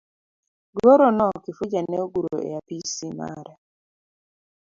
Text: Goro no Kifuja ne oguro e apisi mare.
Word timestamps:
Goro 0.77 1.07
no 1.17 1.27
Kifuja 1.43 1.79
ne 1.83 1.97
oguro 2.05 2.35
e 2.47 2.49
apisi 2.59 3.07
mare. 3.19 3.53